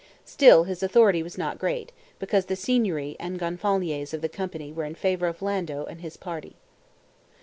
[0.25, 4.83] Still his authority was not great, because the Signory and Gonfaloniers of the companies were
[4.85, 6.55] in favor of Lando and his party.